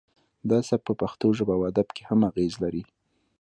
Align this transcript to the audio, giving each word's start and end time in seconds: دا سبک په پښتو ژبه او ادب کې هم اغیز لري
دا 0.49 0.59
سبک 0.67 0.83
په 0.87 0.93
پښتو 1.01 1.27
ژبه 1.37 1.53
او 1.57 1.63
ادب 1.71 1.87
کې 1.95 2.03
هم 2.09 2.19
اغیز 2.29 2.53
لري 2.63 2.83